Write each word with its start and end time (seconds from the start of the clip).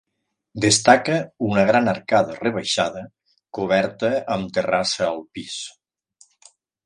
Destaca 0.63 1.17
una 1.49 1.65
gran 1.71 1.89
arcada 1.91 2.37
rebaixada, 2.39 3.03
coberta 3.59 4.11
amb 4.37 4.57
terrassa 4.57 5.07
al 5.11 5.21
pis. 5.37 5.59